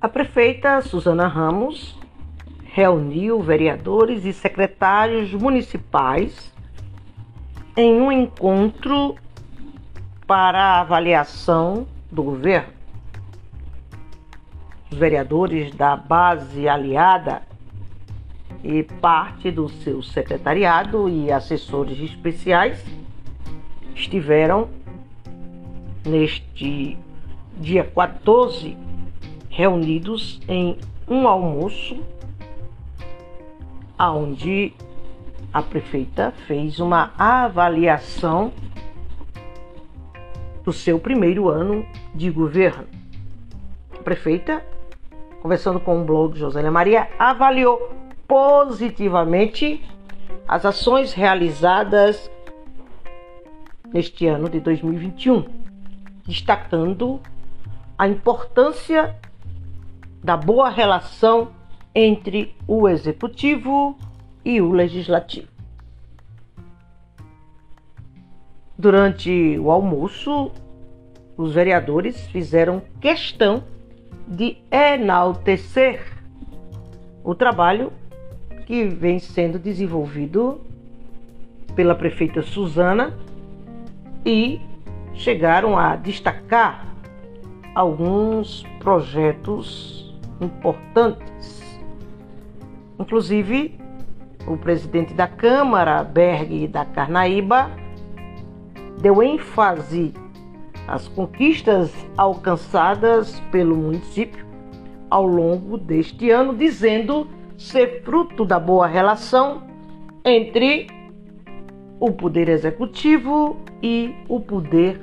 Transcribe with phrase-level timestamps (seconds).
[0.00, 1.98] A prefeita Suzana Ramos
[2.62, 6.54] reuniu vereadores e secretários municipais
[7.76, 9.16] em um encontro
[10.24, 12.72] para avaliação do governo.
[14.88, 17.42] Os vereadores da base aliada
[18.62, 22.84] e parte do seu secretariado e assessores especiais
[23.96, 24.68] estiveram
[26.06, 26.96] neste
[27.58, 28.87] dia 14
[29.58, 32.00] reunidos em um almoço
[33.98, 34.72] aonde
[35.52, 38.52] a prefeita fez uma avaliação
[40.64, 42.86] do seu primeiro ano de governo.
[43.98, 44.64] A prefeita,
[45.42, 47.92] conversando com o blog Josélia Maria, avaliou
[48.28, 49.82] positivamente
[50.46, 52.30] as ações realizadas
[53.92, 55.44] neste ano de 2021,
[56.24, 57.20] destacando
[57.98, 59.16] a importância
[60.28, 61.52] da boa relação
[61.94, 63.96] entre o executivo
[64.44, 65.48] e o legislativo.
[68.76, 70.50] Durante o almoço,
[71.34, 73.64] os vereadores fizeram questão
[74.26, 76.12] de enaltecer
[77.24, 77.90] o trabalho
[78.66, 80.60] que vem sendo desenvolvido
[81.74, 83.16] pela prefeita Suzana
[84.26, 84.60] e
[85.14, 86.86] chegaram a destacar
[87.74, 90.07] alguns projetos
[90.40, 91.62] importantes.
[92.98, 93.78] Inclusive,
[94.46, 97.70] o presidente da Câmara, Berg da Carnaíba,
[99.00, 100.12] deu ênfase
[100.86, 104.46] às conquistas alcançadas pelo município
[105.10, 109.62] ao longo deste ano, dizendo ser fruto da boa relação
[110.24, 110.86] entre
[112.00, 115.00] o poder executivo e o poder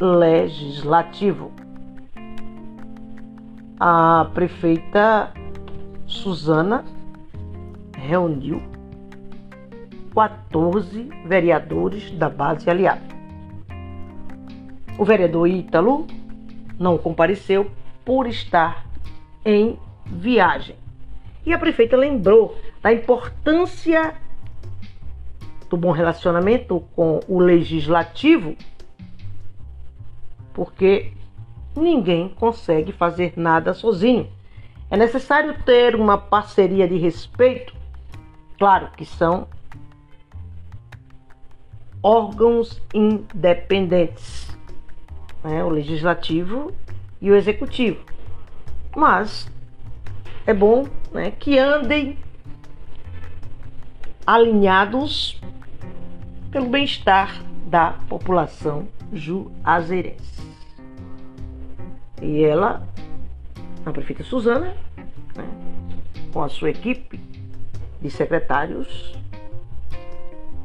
[0.00, 1.52] legislativo
[3.84, 5.32] a prefeita
[6.06, 6.84] Suzana
[7.98, 8.62] reuniu
[10.14, 13.02] 14 vereadores da base aliada.
[14.96, 16.06] O vereador Ítalo
[16.78, 17.72] não compareceu
[18.04, 18.86] por estar
[19.44, 19.76] em
[20.06, 20.76] viagem.
[21.44, 24.14] E a prefeita lembrou da importância
[25.68, 28.54] do bom relacionamento com o legislativo,
[30.54, 31.14] porque
[31.74, 34.30] ninguém consegue fazer nada sozinho.
[34.90, 37.74] É necessário ter uma parceria de respeito.
[38.58, 39.48] Claro que são
[42.02, 44.56] órgãos independentes,
[45.42, 45.64] né?
[45.64, 46.72] o legislativo
[47.20, 48.04] e o executivo.
[48.94, 49.50] Mas
[50.46, 52.18] é bom né, que andem
[54.26, 55.40] alinhados
[56.50, 60.51] pelo bem-estar da população juazeirense.
[62.22, 62.86] E ela,
[63.84, 64.76] a prefeita Suzana,
[65.34, 65.44] né,
[66.32, 67.18] com a sua equipe
[68.00, 69.12] de secretários,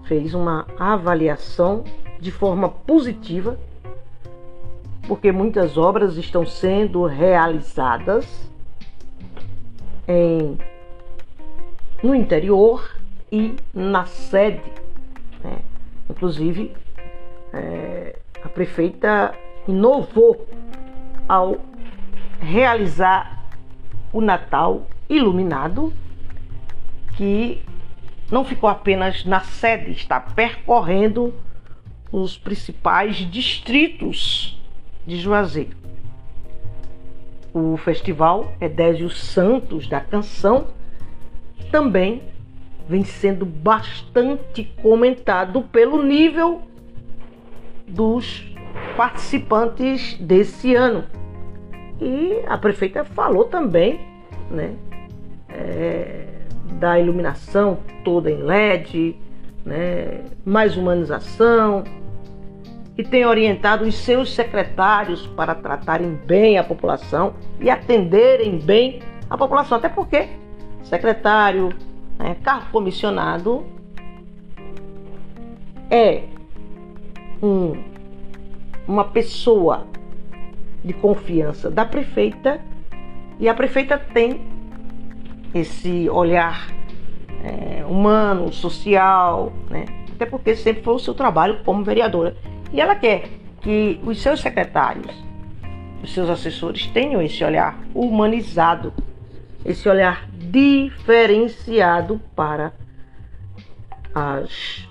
[0.03, 1.83] fez uma avaliação
[2.19, 3.57] de forma positiva,
[5.07, 8.47] porque muitas obras estão sendo realizadas
[10.07, 10.59] em,
[12.03, 12.95] no interior
[13.31, 14.61] e na sede.
[15.43, 15.57] Né?
[16.07, 16.75] Inclusive,
[17.51, 19.33] é, a prefeita
[19.67, 20.47] inovou
[21.27, 21.57] ao
[22.39, 23.45] realizar
[24.11, 25.93] o Natal iluminado,
[27.15, 27.63] que
[28.31, 31.33] não ficou apenas na sede, está percorrendo
[32.11, 34.61] os principais distritos
[35.05, 35.75] de Juazeiro.
[37.53, 40.67] O festival Edésio Santos da Canção
[41.71, 42.21] também
[42.87, 46.61] vem sendo bastante comentado pelo nível
[47.87, 48.45] dos
[48.97, 51.05] participantes desse ano.
[52.01, 54.01] E a prefeita falou também
[54.49, 54.73] né,
[55.47, 56.25] é,
[56.79, 59.15] da iluminação toda em LED,
[59.63, 61.83] né, mais humanização,
[62.97, 69.37] e tem orientado os seus secretários para tratarem bem a população e atenderem bem a
[69.37, 70.27] população, até porque
[70.83, 71.69] secretário,
[72.17, 73.63] né, carro comissionado
[75.91, 76.23] é
[77.43, 77.96] um
[78.87, 79.85] uma pessoa
[80.83, 82.61] de confiança da prefeita
[83.39, 84.41] e a prefeita tem
[85.53, 86.71] esse olhar
[87.43, 89.85] é, humano, social, né?
[90.13, 92.35] até porque sempre foi o seu trabalho como vereadora.
[92.71, 93.29] E ela quer
[93.61, 95.13] que os seus secretários,
[96.03, 98.93] os seus assessores tenham esse olhar humanizado,
[99.63, 102.73] esse olhar diferenciado para
[104.13, 104.87] as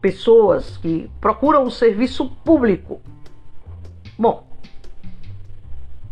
[0.00, 3.00] pessoas que procuram o serviço público.
[4.18, 4.46] Bom,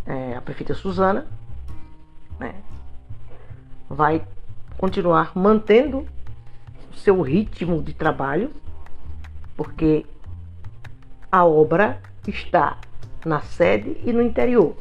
[0.04, 1.26] é, a prefeita Suzana
[3.88, 4.26] vai
[4.76, 6.06] continuar mantendo
[6.92, 8.50] o seu ritmo de trabalho,
[9.56, 10.04] porque
[11.30, 12.78] a obra está
[13.24, 14.76] na sede e no interior.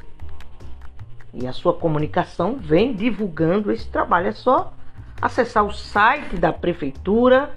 [1.34, 4.28] E a sua comunicação vem divulgando esse trabalho.
[4.28, 4.74] É só
[5.22, 7.54] acessar o site da prefeitura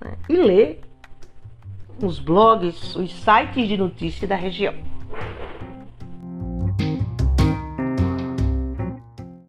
[0.00, 0.80] né, e ler
[2.02, 4.74] os blogs, os sites de notícia da região.